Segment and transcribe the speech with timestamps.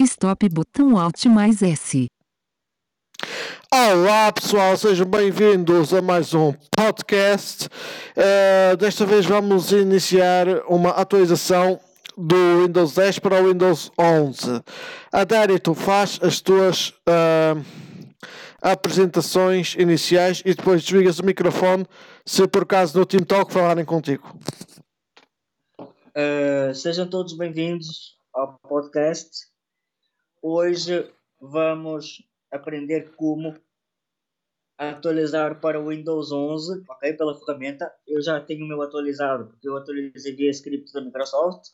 [0.00, 2.06] Stop botão Alt mais S.
[3.72, 7.68] Olá pessoal, sejam bem-vindos a mais um podcast.
[8.16, 11.78] Uh, desta vez vamos iniciar uma atualização
[12.16, 14.62] do Windows 10 para o Windows 11.
[15.12, 17.64] Adérito, faz as tuas uh,
[18.60, 21.86] apresentações iniciais e depois desligas o microfone
[22.24, 24.36] se por acaso no Team Talk falarem contigo.
[25.78, 29.49] Uh, sejam todos bem-vindos ao podcast.
[30.42, 33.54] Hoje vamos aprender como
[34.78, 37.12] atualizar para o Windows 11, ok?
[37.12, 37.94] Pela ferramenta.
[38.06, 41.68] Eu já tenho o meu atualizado, porque eu atualizei via script da Microsoft.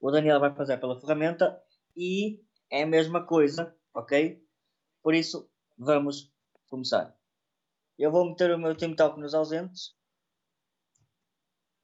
[0.00, 1.56] O Daniel vai fazer pela ferramenta
[1.96, 4.44] e é a mesma coisa, ok?
[5.02, 5.48] Por isso,
[5.78, 6.32] vamos
[6.66, 7.16] começar.
[7.96, 9.94] Eu vou meter o meu Talk nos ausentes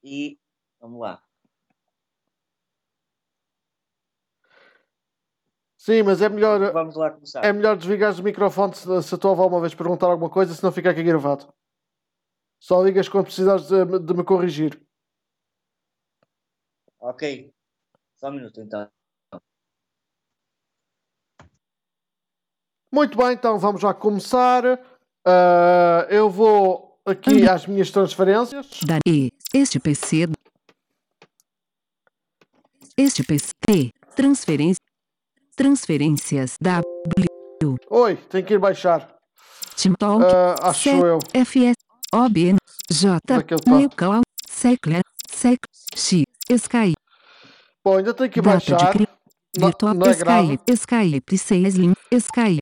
[0.03, 0.37] e
[0.81, 1.26] vamos lá.
[5.87, 6.73] Sim, mas é melhor.
[6.73, 7.45] Vamos lá começar.
[7.45, 10.53] É melhor desligar o microfone se, se a tua avó uma vez perguntar alguma coisa,
[10.53, 11.47] senão fica aqui gravado.
[12.59, 14.85] Só ligas quando precisares de, de me corrigir.
[16.99, 17.53] Ok.
[18.17, 18.89] Só um minuto então.
[22.91, 24.65] Muito bem, então vamos já começar.
[24.65, 28.81] Uh, eu vou aqui às minhas transferências.
[28.83, 30.25] Dani, este PC.
[32.97, 33.93] Este PC.
[34.17, 34.86] Transferência.
[35.57, 37.77] Transferências W.
[37.89, 39.09] Oi, tem que ir baixar.
[39.75, 40.23] TimTalk.
[40.23, 41.19] Uh, acho eu.
[41.33, 41.73] FS.
[42.13, 42.57] OBN.
[42.91, 43.19] J.
[43.25, 43.71] Daquele tá.
[43.71, 44.21] Local.
[44.47, 45.01] Secla.
[45.27, 45.57] Sec.
[45.95, 46.25] X.
[46.47, 46.93] Sky.
[47.83, 48.77] Bom, ainda tem que Data baixar.
[48.77, 49.07] de cri...
[49.57, 50.59] Virtual é grave.
[50.69, 51.33] Skype.
[51.33, 51.37] Skype.
[51.37, 51.97] 6 Link.
[52.11, 52.61] Skype.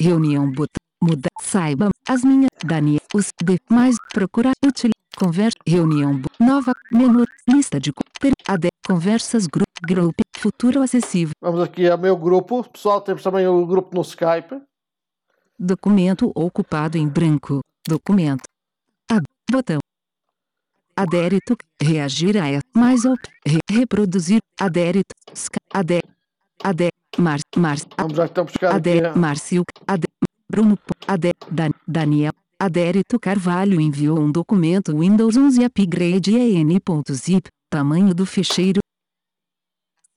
[0.00, 0.80] Reunião botão.
[1.02, 1.28] Muda.
[1.56, 1.88] Saiba.
[2.06, 2.50] As minhas.
[2.62, 3.00] Daniel.
[3.14, 3.58] Os de.
[3.70, 3.96] Mais.
[4.12, 4.52] Procurar.
[4.62, 4.92] Utilizar.
[5.16, 5.56] Conversa.
[5.66, 6.20] Reunião.
[6.38, 6.74] Nova.
[6.92, 7.24] Menu.
[7.48, 7.90] Lista de.
[8.20, 8.68] Per, AD.
[8.86, 9.46] Conversas.
[9.46, 9.64] Grupo.
[9.88, 10.14] Group.
[10.36, 11.32] Futuro acessível.
[11.40, 12.62] Vamos aqui ao meu grupo.
[12.68, 14.60] Pessoal, temos também o grupo no Skype.
[15.58, 17.60] Documento ocupado em branco.
[17.88, 18.42] Documento.
[19.50, 19.78] Botão.
[20.94, 21.56] Adérito.
[21.80, 22.60] Reagir a.
[22.78, 23.16] Mais ou.
[23.46, 24.40] Re, reproduzir.
[24.60, 25.14] Adérito.
[25.34, 26.00] Sca, adé.
[26.62, 26.90] Adé.
[27.18, 27.38] Mar.
[27.56, 27.76] Mar.
[27.96, 28.76] Vamos já então buscar aqui.
[28.76, 29.08] Adé.
[29.08, 29.62] a- Márcio.
[29.86, 30.05] Adé.
[30.50, 30.78] Bruno.
[31.06, 31.32] Adé.
[31.50, 32.32] Dan, Daniel.
[32.58, 37.48] Adérito Carvalho enviou um documento Windows 11 Upgrade EN.zip.
[37.70, 38.80] Tamanho do ficheiro.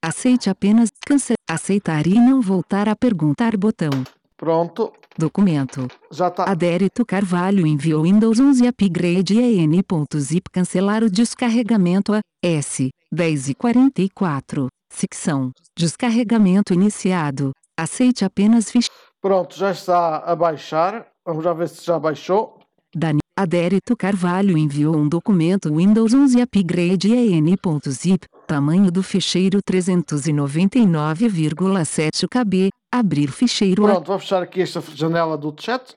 [0.04, 0.90] Aceite apenas.
[1.06, 1.36] Cancel.
[1.50, 3.90] Aceitar e não voltar a perguntar botão.
[4.38, 5.88] Pronto, Documento.
[6.10, 6.50] já está.
[6.50, 14.68] Adérito Carvalho enviou Windows 11 Upgrade EN.zip cancelar o descarregamento a S 10 e 44.
[14.90, 15.52] Secção.
[15.78, 17.52] Descarregamento iniciado.
[17.84, 18.90] Aceite apenas ficha.
[19.22, 21.08] Pronto, já está a baixar.
[21.26, 22.60] Vamos já ver se já baixou.
[22.94, 23.20] Dani.
[23.38, 28.28] Adérito Carvalho enviou um documento Windows 11 Upgrade EN.zip.
[28.46, 32.70] Tamanho do ficheiro 399,7 KB.
[32.92, 33.84] Abrir ficheiro.
[33.84, 35.96] Pronto, vou fechar aqui esta janela do chat.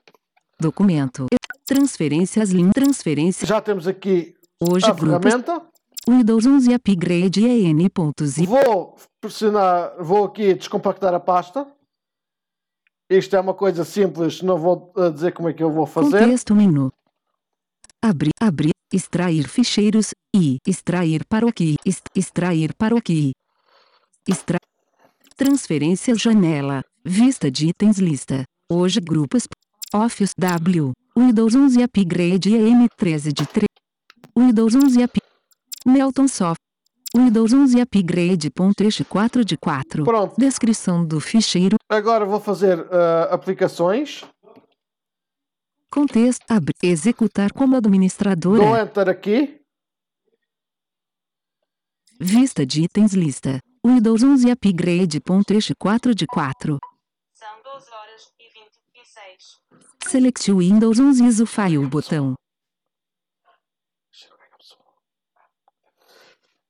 [0.59, 1.25] Documento.
[1.65, 2.73] Transferências link.
[2.73, 3.45] Transferência.
[3.45, 5.21] Já temos aqui Hoje a grupos.
[5.23, 5.61] ferramenta.
[6.07, 8.45] Windows 11 Upgrade EN.zip.
[8.45, 11.65] Vou pressionar, vou aqui descompactar a pasta.
[13.09, 16.19] Isto é uma coisa simples, não vou uh, dizer como é que eu vou fazer.
[16.19, 16.91] Contexto menu.
[18.01, 21.75] Abrir, abrir, extrair ficheiros e extrair para o aqui,
[22.13, 23.31] extrair para o aqui.
[24.27, 24.57] Extra
[25.37, 28.43] Transferências janela, vista de itens lista.
[28.69, 29.47] Hoje grupos
[29.93, 33.65] Office W, Windows 11 Upgrade EM13 de 3.
[34.37, 35.19] Windows 11 Up
[35.85, 36.59] Melton Soft.
[37.15, 40.03] Windows 11 Upgrade ponto 4 de 4.
[40.03, 41.75] Pronto, Descrição do ficheiro.
[41.87, 44.23] agora vou fazer uh, aplicações.
[45.91, 46.43] Contexto.
[46.49, 46.73] Abrir.
[46.81, 48.63] Executar como administradora.
[48.65, 49.61] Dou Enter aqui.
[52.19, 53.59] Vista de itens lista.
[53.85, 56.79] Windows 11 Upgrade ponto 4 de 4.
[57.35, 58.45] São 12 horas e
[58.95, 59.59] 26.
[60.07, 62.33] Select Windows 11 ISO File botão.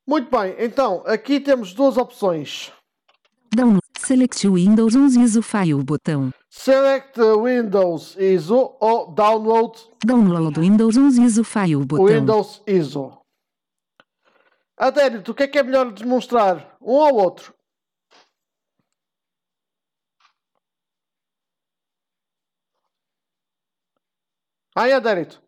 [0.06, 2.72] Muito bem, então aqui temos duas opções.
[3.56, 3.82] Download.
[3.98, 6.34] Select Windows 11 ISO File botão.
[6.50, 12.08] Select Windows ISO ou Download Download Windows 11 ISO File botão.
[12.08, 13.18] Windows ISO.
[14.78, 16.76] Adérito, o que é que é melhor demonstrar?
[16.82, 17.54] Um ou outro?
[24.76, 25.43] Ai, Adérito.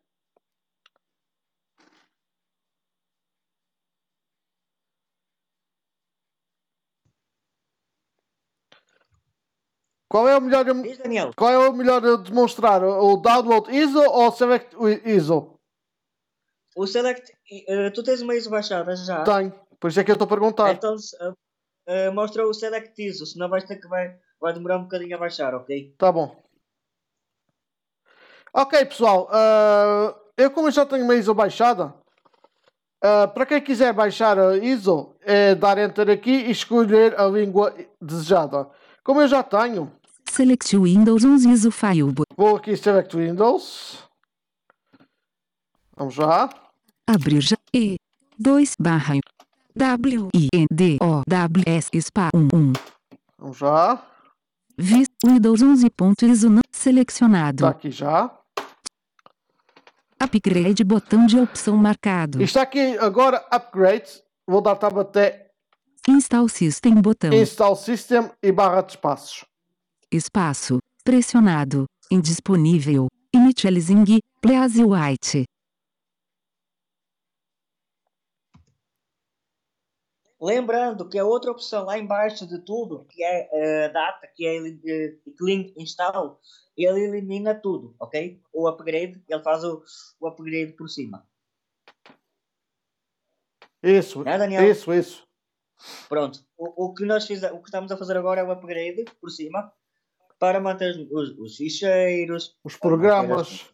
[10.15, 11.31] Qual é o melhor, Diz, Daniel.
[11.35, 12.81] qual é o melhor a demonstrar?
[12.81, 14.73] O Download ISO ou Select
[15.03, 15.59] ISO?
[16.73, 17.33] O Select,
[17.67, 19.25] eh, tu tens uma ISO baixada já.
[19.25, 19.51] Tenho.
[19.77, 20.71] Por isso é que eu estou a perguntar.
[20.71, 20.95] Então,
[21.85, 25.19] eh, mostra o Select ISO, senão vais ter que vai, vai demorar um bocadinho a
[25.19, 25.93] baixar, ok?
[25.97, 26.41] Tá bom.
[28.53, 29.27] Ok, pessoal.
[29.33, 31.93] ah, eu, como já tenho uma ISO baixada,
[33.03, 37.75] ah, para quem quiser baixar a ISO, é dar Enter aqui e escolher a língua
[38.01, 38.69] desejada.
[39.03, 39.91] Como eu já tenho,
[40.35, 42.13] Select Windows 11 ISO File.
[42.35, 44.03] vou aqui Select Windows.
[45.95, 46.49] Vamos lá.
[47.07, 47.55] Abrir já.
[47.73, 47.95] E.
[48.37, 49.15] 2 barra.
[49.73, 50.27] W.
[50.35, 50.49] I.
[50.53, 50.65] N.
[50.69, 50.97] D.
[51.01, 51.21] O.
[51.25, 51.63] W.
[51.65, 51.89] S.
[52.01, 52.49] SPA 1.
[52.53, 52.73] 1.
[53.39, 54.05] Vamos lá.
[54.77, 55.07] Vis.
[55.25, 57.63] Windows 11.ISO não selecionado.
[57.63, 58.29] Está aqui já.
[60.21, 62.43] Upgrade botão de opção marcado.
[62.43, 64.21] Está aqui agora Upgrade.
[64.45, 65.49] Vou dar tab até
[66.09, 67.31] Install System botão.
[67.31, 69.45] Install System e barra de espaços.
[70.15, 70.79] Espaço.
[71.03, 71.85] Pressionado.
[72.11, 73.07] Indisponível.
[73.33, 74.19] Initializing.
[74.41, 75.45] Please White.
[80.39, 84.55] Lembrando que a outra opção lá embaixo de tudo, que é eh, data, que é
[84.55, 86.39] ele- eh, clean install,
[86.77, 88.41] ele elimina tudo, ok?
[88.53, 89.81] O upgrade, ele faz o,
[90.19, 91.25] o upgrade por cima.
[93.81, 94.69] Isso, Né, Daniel?
[94.69, 95.25] isso, isso.
[96.09, 96.45] Pronto.
[96.57, 99.29] O, o que nós fiz, o que estamos a fazer agora é o upgrade por
[99.29, 99.71] cima
[100.45, 103.65] para manter os, os ficheiros, Os as programas.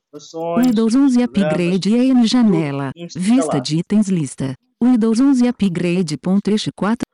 [0.64, 2.92] Windows 11 programas, Upgrade em janela.
[3.14, 4.56] Vista de itens lista.
[4.82, 6.18] Windows 11 Upgrade.
[6.18, 7.06] ponto este 4.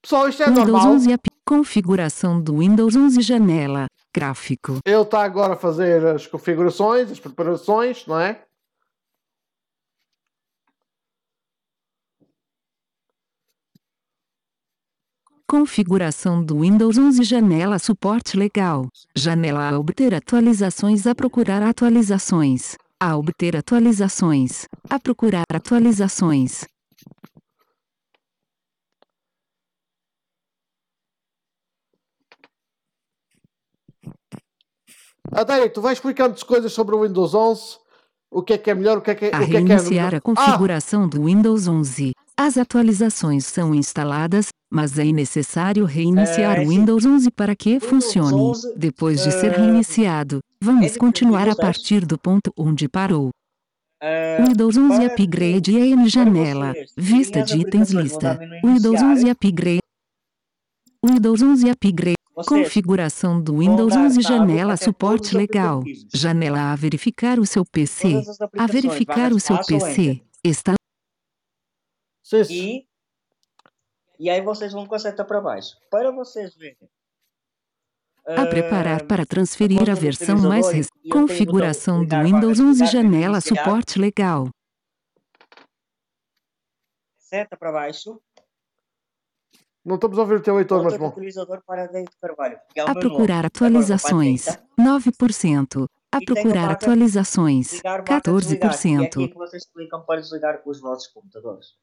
[0.00, 0.92] Pessoal, isto é Windows normal.
[0.94, 1.28] 11 Up.
[1.46, 3.86] Configuração do Windows 11 janela.
[4.14, 4.78] Gráfico.
[4.82, 8.42] Ele está agora a fazer as configurações, as preparações, não é?
[15.52, 18.88] Configuração do Windows 11 janela suporte legal.
[19.14, 22.74] Janela a obter atualizações a procurar atualizações.
[22.98, 24.66] A obter atualizações.
[24.88, 26.64] A procurar atualizações.
[35.30, 37.76] Adélia, tu vais explicando coisas sobre o Windows 11,
[38.30, 39.98] o que é que é melhor, o que é que, A o que, é, que
[39.98, 42.14] é a configuração do Windows 11.
[42.38, 46.68] As atualizações são instaladas, mas é necessário reiniciar É, o sim.
[46.70, 48.34] Windows 11 para que Windows funcione.
[48.34, 51.66] 11, Depois de ser eh, reiniciado, vamos é continuar a Windows 10.
[51.68, 53.28] partir do ponto onde parou.
[54.46, 56.72] Windows 11 para Upgrade em janela.
[56.72, 58.38] vocês Vista de itens lista.
[58.64, 59.12] Windows iniciar.
[59.12, 59.80] 11 Upgrade.
[61.04, 62.16] Windows 11 Upgrade.
[62.34, 65.82] Configuração do Windows dar 11 tab janela suporte legal.
[66.14, 68.22] Janela a verificar o seu PC.
[68.58, 70.22] A verificar o seu PC.
[70.42, 70.74] Está.
[72.50, 72.86] E,
[74.22, 75.76] e aí vocês vão com a seta para baixo.
[75.90, 76.88] Para vocês verem.
[78.24, 80.92] a preparar ah, para transferir a versão mais recente.
[81.02, 84.48] e Configuração do Windows barra 11 ligar, janela suporte legal.
[87.18, 88.22] Seta para baixo.
[89.84, 91.08] Não estamos a ouvir o teu leitor, mas bom.
[91.08, 92.60] utilizador para David Carvalho.
[92.76, 94.46] é A procurar atualizações.
[94.46, 95.86] Agora, para a 9%.
[96.12, 97.72] A E procurar atualizações.
[97.72, 99.28] Ligar barra desligar, que é aqui 14%.
[99.32, 101.74] que vocês clicam para desligar os vossos computadores.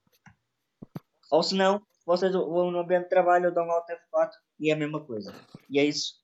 [1.32, 4.76] Ou se não, vocês vão no ambiente de trabalho, dão Alt F4 e é a
[4.76, 5.32] mesma coisa.
[5.70, 6.16] E é isso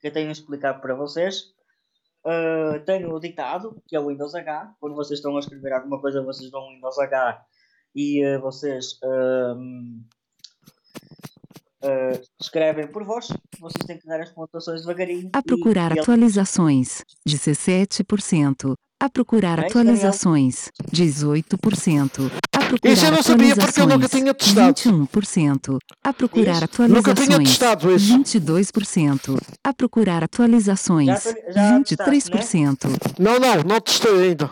[0.00, 1.52] que eu tenho a explicar para vocês.
[2.24, 4.74] Uh, tenho o ditado, que é o Windows H.
[4.80, 7.44] Quando vocês estão a escrever alguma coisa, vocês dão Windows H
[7.94, 9.84] e uh, vocês uh,
[12.40, 13.28] escrevem por vós.
[13.60, 15.28] Vocês têm que dar as pontuações devagarinho.
[15.34, 17.04] A procurar e atualizações.
[17.28, 18.74] 17%.
[19.02, 20.70] A procurar É isso, atualizações.
[20.92, 22.30] 18%.
[22.52, 24.80] A procurar Isso eu não sabia porque eu nunca atualizações, tinha testado.
[24.80, 25.78] 21%.
[26.04, 26.64] A procurar Isso.
[26.64, 27.06] atualizações.
[27.08, 28.16] Nunca tinha testado isso.
[28.16, 29.38] 22%.
[29.64, 31.08] A procurar atualizações.
[31.08, 32.90] Já já 23%.
[33.18, 34.48] Não, não, não testei ainda.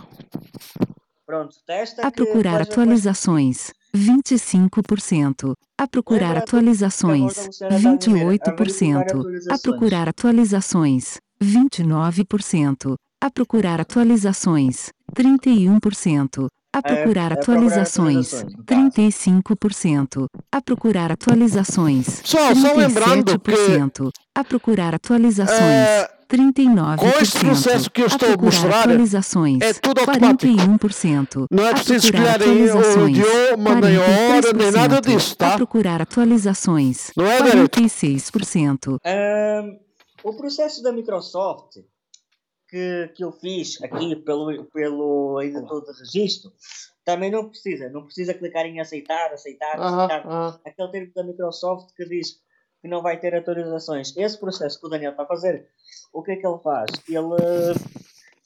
[1.24, 3.70] Pronto, testa A procurar atualizações.
[3.94, 5.52] 25%.
[5.78, 7.36] A procurar atualizações.
[7.36, 9.52] da Luciana Dávila, a verificar 28%.
[9.52, 11.18] A procurar atualizações.
[11.40, 12.96] 29%.
[13.22, 14.90] A procurar atualizações.
[15.14, 16.48] 31%.
[16.72, 18.32] A procurar é procurar atualizações.
[18.32, 18.90] atualizações, no caso.
[18.92, 20.26] 35%.
[20.52, 22.20] A procurar atualizações.
[22.20, 24.10] Pessoal, só lembrando que 37%.
[24.34, 25.60] A procurar atualizações.
[25.60, 26.96] eh, 39%.
[26.96, 30.54] com este processo que eu estou a procurar mostrar, é tudo automático.
[30.54, 31.46] 41%.
[31.50, 35.06] Não é preciso escolher aí o idioma, nem a hora, nem nada 43%.
[35.06, 35.54] disso, tá?
[35.54, 37.10] A procurar atualizações.
[37.16, 37.80] Não é, Derek?
[37.80, 38.96] 46%.
[39.04, 39.76] Ahm,
[40.22, 41.78] o processo da Microsoft
[42.70, 46.52] que, que eu fiz aqui pelo, pelo editor de registro
[47.04, 47.88] também não precisa.
[47.88, 50.26] Não precisa clicar em aceitar, aceitar, aceitar.
[50.26, 50.60] aham.
[50.64, 52.40] Aquele termo da Microsoft que diz
[52.80, 54.16] que não vai ter atualizações.
[54.16, 55.68] Esse processo que o Daniel está a fazer,
[56.12, 56.90] o que é que ele faz?
[57.08, 57.74] Ele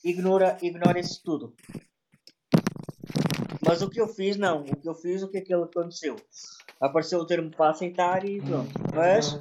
[0.02, 1.54] ignora, ignora isso tudo.
[3.66, 4.62] Mas o que eu fiz, não.
[4.62, 6.16] O que eu fiz, o que é que ele aconteceu?
[6.80, 8.70] apareceu o termo para aceitar e pronto.
[8.94, 9.38] Mas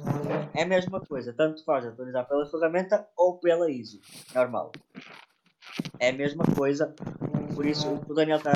[0.54, 4.00] é a mesma coisa, tanto faz atualizar pela ferramenta ou pela ISO,
[4.34, 4.72] normal.
[5.98, 6.94] É a mesma coisa,
[7.54, 8.52] por isso o que o Daniel está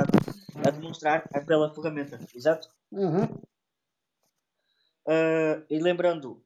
[0.66, 2.68] a demonstrar é pela ferramenta, exato?
[2.90, 3.24] Uhum.
[5.06, 6.42] Uh, e lembrando,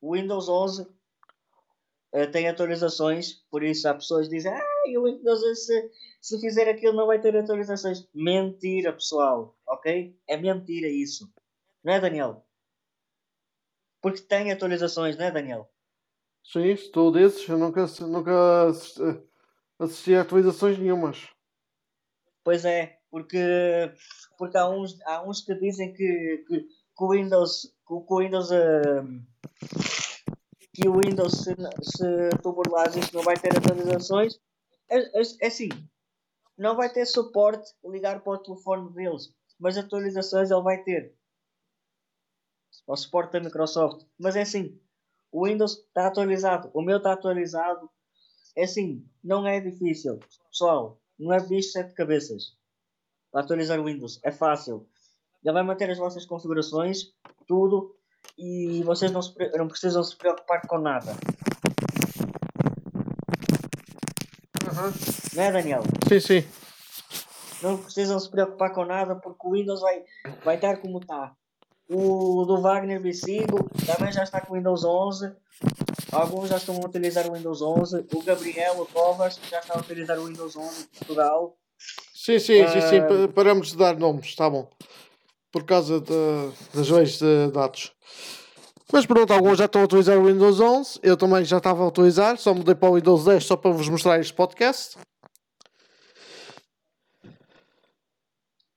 [0.00, 0.86] o Windows 11
[2.12, 5.90] uh, tem atualizações, por isso há pessoas que dizem ah, o Windows 11 se,
[6.20, 8.08] se fizer aquilo não vai ter atualizações.
[8.14, 10.16] Mentira, pessoal, ok?
[10.26, 11.32] É mentira isso.
[11.82, 12.44] Não é, Daniel?
[14.00, 15.70] Porque tem atualizações, não é, Daniel?
[16.44, 19.00] Sim, se tu desses, eu nunca, nunca assisti,
[19.78, 21.28] assisti a atualizações nenhumas.
[22.44, 23.38] Pois é, porque,
[24.36, 28.50] porque há, uns, há uns que dizem que, que, que o Windows, que, o Windows
[28.50, 30.01] uh,
[30.74, 34.38] que o Windows se, se tu burlares isto não vai ter atualizações.
[34.88, 35.68] É, é, é assim,
[36.56, 41.14] não vai ter suporte ligar para o telefone deles, mas atualizações ele vai ter.
[42.86, 44.06] O suporte da Microsoft.
[44.18, 44.80] Mas é assim,
[45.30, 47.88] o Windows está atualizado, o meu está atualizado.
[48.56, 50.18] É assim, não é difícil.
[50.50, 52.56] Pessoal, não é bicho sete cabeças.
[53.30, 54.86] Para atualizar o Windows, é fácil.
[55.42, 57.14] Ele vai manter as vossas configurações,
[57.46, 57.96] tudo,
[58.42, 61.12] e vocês não, se, não precisam se preocupar com nada.
[64.66, 64.92] Uhum.
[65.34, 65.82] Não é, Daniel?
[66.08, 66.44] Sim, sim.
[67.62, 70.02] Não precisam se preocupar com nada porque o Windows vai,
[70.44, 71.32] vai estar como está.
[71.88, 75.32] O do Wagner Bicigo também já está com o Windows 11.
[76.10, 78.06] Alguns já estão a utilizar o Windows 11.
[78.12, 81.56] O Gabriel, o Covas, já está a utilizar o Windows 11 em Portugal.
[82.12, 83.00] Sim, sim, sim, sim.
[83.00, 83.28] Uh...
[83.28, 84.68] Paramos de dar nomes, está bom.
[85.52, 87.92] Por causa de, das leis de dados.
[88.92, 91.00] Mas pronto, alguns já estão a utilizar o Windows 11.
[91.02, 92.36] Eu também já estava a utilizar.
[92.38, 94.98] Só mudei para o Windows 10 só para vos mostrar este podcast.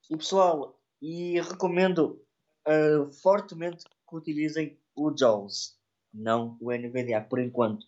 [0.10, 2.22] E pessoal, e recomendo
[2.68, 5.78] uh, fortemente que utilizem o JAWS,
[6.14, 7.86] não o NVDA, por enquanto.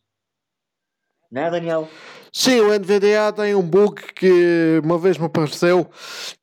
[1.32, 1.90] Não é, Daniel?
[2.32, 5.90] Sim, o NVDA tem um bug que uma vez me apareceu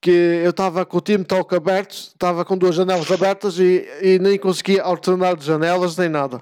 [0.00, 4.19] que eu estava com o Team Talk aberto, estava com duas janelas abertas e, e
[4.19, 6.41] nem conseguia alternar de janelas nem nada.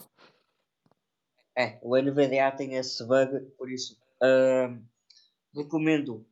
[1.56, 4.74] É, o NVDA tem esse bug, por isso uh,
[5.54, 6.26] recomendo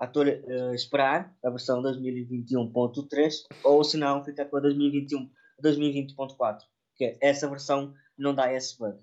[0.00, 3.32] uh, esperar a versão 2021.3
[3.64, 5.30] ou se não ficar com a 2021
[5.64, 6.58] 2020.4
[6.96, 8.98] que essa versão não dá esse bug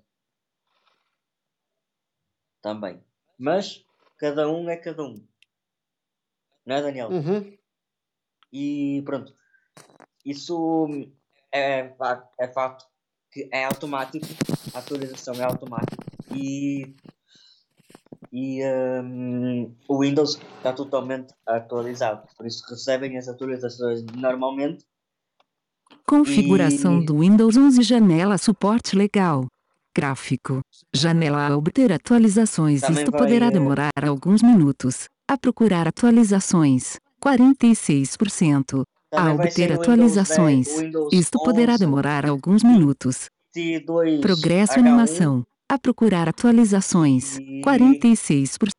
[2.62, 3.02] também
[3.38, 3.84] mas
[4.18, 5.24] cada um é cada um
[6.66, 7.08] não é Daniel?
[7.08, 7.56] Uhum.
[8.52, 9.32] e pronto
[10.24, 10.88] isso
[11.52, 11.94] é,
[12.38, 12.86] é fato
[13.30, 14.26] que é automático
[14.74, 16.94] a atualização é automática e
[18.32, 24.84] e um, o Windows está totalmente atualizado, por isso recebem as atualizações normalmente.
[26.06, 27.06] Configuração e...
[27.06, 29.46] do Windows 11 janela suporte legal.
[29.98, 30.60] Gráfico.
[30.94, 32.82] Janela a obter atualizações.
[32.82, 33.50] Também Isto poderá é...
[33.50, 35.08] demorar alguns minutos.
[35.26, 37.00] A procurar atualizações.
[37.20, 38.84] 46%.
[39.10, 40.68] Também a obter atualizações.
[41.10, 43.28] Isto poderá demorar alguns minutos.
[44.20, 44.78] Progresso H1.
[44.78, 45.44] animação.
[45.68, 47.36] A procurar atualizações.
[47.38, 47.60] E...
[47.62, 48.70] 46%.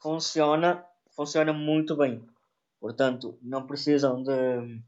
[0.00, 0.82] Funciona,
[1.14, 2.24] funciona muito bem.
[2.80, 4.80] Portanto, não precisam de,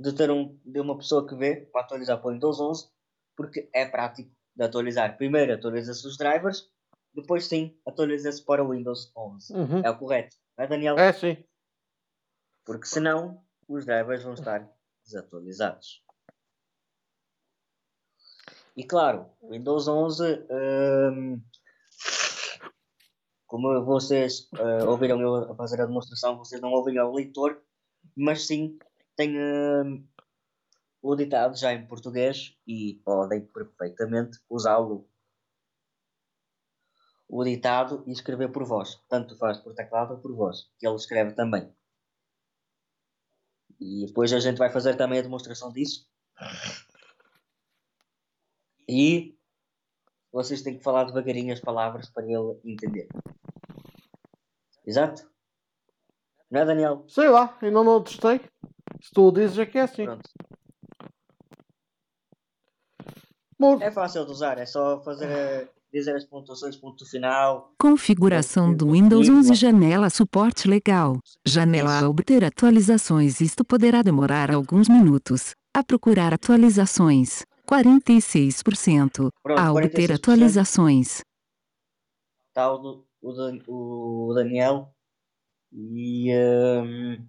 [0.00, 2.88] de ter um, de uma pessoa que vê para atualizar para o Windows 11,
[3.40, 5.16] porque é prático de atualizar.
[5.16, 6.70] Primeiro atualiza-se os drivers,
[7.14, 9.54] depois sim atualiza-se para o Windows 11.
[9.54, 9.78] Uhum.
[9.82, 10.98] É o correto, não é, Daniel?
[10.98, 11.42] É, sim.
[12.66, 14.70] Porque senão os drivers vão estar
[15.06, 16.04] desatualizados.
[18.76, 21.42] E claro, o Windows 11, um,
[23.46, 27.58] como vocês uh, ouviram eu fazer a demonstração, vocês não ouviram o leitor,
[28.14, 28.78] mas sim
[29.16, 30.06] tem um,
[31.02, 35.08] o ditado já em português e podem perfeitamente usá-lo.
[37.28, 40.96] O ditado e escrever por voz, tanto faz por teclado ou por voz, que ele
[40.96, 41.72] escreve também.
[43.78, 46.08] E depois a gente vai fazer também a demonstração disso.
[48.88, 49.38] E
[50.32, 53.08] vocês têm que falar devagarinho as palavras para ele entender.
[54.84, 55.30] Exato?
[56.50, 57.04] Não é, Daniel?
[57.08, 58.40] Sei lá, ainda não testei.
[59.00, 60.04] Se tu dizes é que é assim.
[60.04, 60.28] Pronto.
[63.80, 67.74] É fácil de usar, é só fazer dizer as pontuações, ponto final.
[67.78, 71.18] Configuração do Windows 11 janela suporte legal.
[71.46, 73.40] Janela a obter atualizações.
[73.40, 75.54] Isto poderá demorar alguns minutos.
[75.74, 77.44] A procurar atualizações.
[77.68, 79.30] 46%.
[79.42, 81.22] Pronto, ao obter atualizações.
[82.48, 84.92] Está o, o, o Daniel
[85.72, 87.24] e um,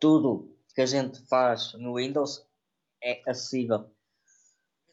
[0.00, 2.44] tudo que a gente faz no Windows
[3.02, 3.88] é acessível.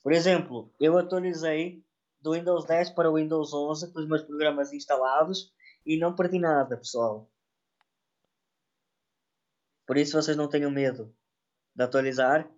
[0.07, 1.83] Por exemplo, eu atualizei
[2.21, 5.51] do Windows 10 para o Windows 11 com os meus programas instalados
[5.85, 7.29] e não perdi nada, pessoal.
[9.85, 11.13] Por isso vocês não tenham medo
[11.75, 12.49] de atualizar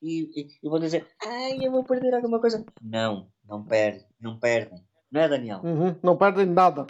[0.00, 2.64] e, e, e vão dizer, ai, eu vou perder alguma coisa.
[2.80, 4.82] Não, não perde, não perdem.
[5.12, 5.60] Não é, Daniel?
[5.62, 6.86] Uhum, Não perdem nada.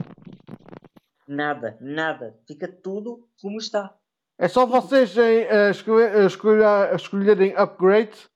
[1.27, 2.39] Nada, nada.
[2.47, 3.93] Fica tudo como está.
[4.39, 8.31] É só vocês escolher- escolher- escolherem upgrade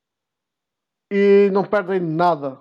[1.16, 2.60] e não perdem nada.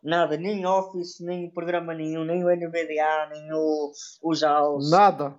[0.00, 3.90] Nada, nem Office, nem programa nenhum, nem o NVDA, nem o,
[4.22, 5.36] o JAWS, Nada.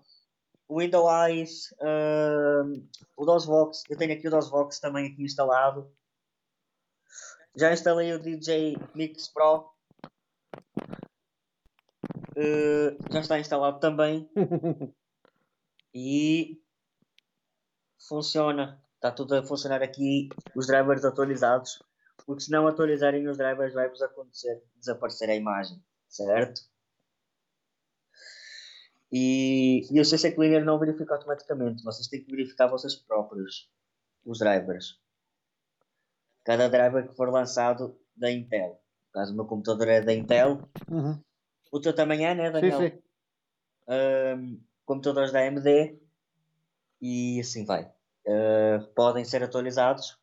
[0.68, 2.86] o Windows Eyes, ahm,
[3.16, 3.84] o DOSVox.
[3.90, 5.90] Eu tenho aqui o DOSVox também aqui instalado.
[7.56, 9.72] Já instalei o DJ Mix Pro.
[12.36, 14.30] Eh, já está instalado também.
[15.98, 16.62] E
[17.98, 18.85] funciona.
[19.06, 20.30] Está tudo a funcionar aqui.
[20.56, 21.78] Os drivers atualizados.
[22.26, 25.80] Porque se não atualizarem os drivers, vai-vos acontecer desaparecer a imagem.
[26.10, 26.62] Certo?
[29.12, 31.84] E, e o CC Cleaner não verifica automaticamente.
[31.84, 33.70] Vocês têm que verificar vocês próprios.
[34.26, 35.00] Os drivers.
[36.44, 38.82] Cada driver que for lançado da Intel.
[39.06, 40.68] No caso, o meu computador é da Intel.
[40.90, 41.22] Uhum.
[41.72, 42.80] O teu também é, né, Sim, Daniel?
[42.80, 43.04] sim.
[43.88, 46.00] Ahm, computadores da AMD
[47.00, 47.94] e assim vai.
[48.28, 50.18] Ah, podem ser atualizados.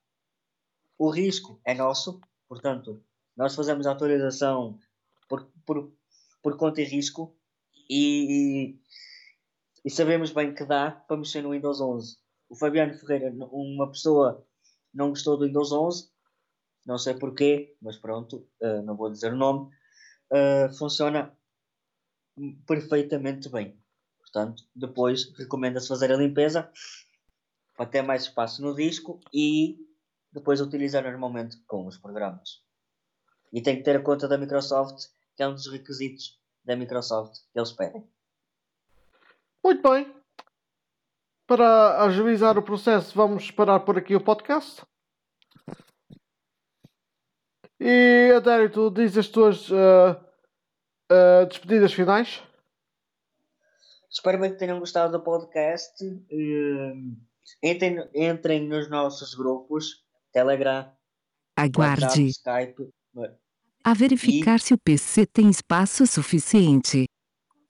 [0.99, 3.03] O risco é nosso, portanto,
[3.37, 4.79] nós fazemos a atualização
[5.29, 5.93] por, por,
[6.43, 7.37] por conta e risco
[7.89, 8.79] e,
[9.85, 12.19] e sabemos bem que dá para mexer no Windows 11.
[12.49, 14.47] O Fabiano Ferreira, uma pessoa,
[14.93, 16.11] não gostou do Windows 11,
[16.85, 19.71] não sei porquê, mas pronto, ah, não vou dizer o nome.
[20.31, 21.37] Ah, funciona
[22.67, 23.79] perfeitamente bem.
[24.19, 26.71] Portanto, depois recomenda-se fazer a limpeza
[27.77, 29.79] para ter mais espaço no disco e
[30.33, 32.63] depois utilizar normalmente com os programas.
[33.53, 37.41] E tem que ter a conta da Microsoft, que é um dos requisitos da Microsoft
[37.53, 38.07] que eles pedem.
[39.63, 40.15] Muito bem.
[41.47, 44.83] Para agilizar o processo, vamos parar por aqui o podcast.
[47.79, 50.25] E, Adério, tu dizes as tuas ah,
[51.11, 52.43] ah, despedidas finais?
[54.09, 56.05] Espero bem que tenham gostado do podcast.
[56.31, 57.17] Hum,
[57.63, 60.91] Entrem, entrem nos nossos grupos Telegram,
[61.59, 62.27] WhatsApp, Aguarde.
[62.27, 62.89] Skype.
[63.85, 67.05] A verificar se o PC tem espaço suficiente.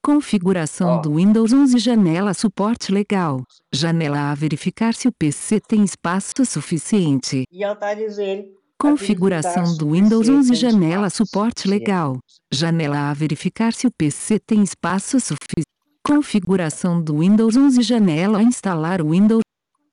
[0.03, 1.01] Configuração Ó.
[1.01, 3.45] do Windows 11 Janela Suporte Legal.
[3.73, 7.45] Janela a verificar se o PC tem espaço suficiente.
[7.51, 11.69] E ele está a dizer Configuração do Windows PC 11 tem Janela Suporte.
[11.69, 12.19] Legal.
[12.53, 15.69] Janela a verificar se o PC tem espaço suficiente.
[16.05, 19.43] Configuração do Windows 11 Janela a instalar o Windows.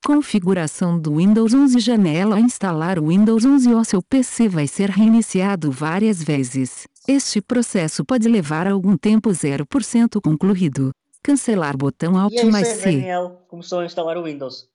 [0.05, 4.89] Configuração do Windows 11 Janela a instalar o Windows 11 ou seu PC vai ser
[4.89, 6.87] reiniciado várias vezes.
[7.07, 10.91] Este processo pode levar algum tempo 0% concluído.
[11.21, 12.91] Cancelar botão Alt E é isso mais aí, C.
[12.93, 14.69] Daniel começou a instalar o Windows.